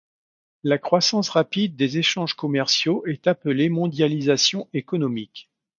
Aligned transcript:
La 0.63 0.79
croissance 0.79 1.29
rapide 1.29 1.75
des 1.75 1.99
échanges 1.99 2.33
commerciaux 2.33 3.05
est 3.05 3.27
appelée 3.27 3.69
mondialisation 3.69 4.67
économique. 4.73 5.51